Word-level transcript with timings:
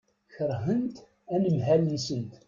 Keṛhent 0.33 0.95
anemhal-nsent. 1.33 2.33